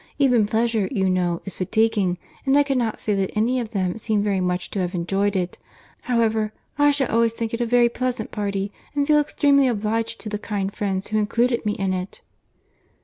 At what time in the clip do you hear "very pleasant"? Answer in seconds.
7.67-8.31